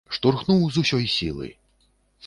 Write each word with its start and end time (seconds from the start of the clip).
Штурхнуў 0.15 0.63
з 0.77 0.83
усёй 0.85 1.05
сілы. 1.19 1.53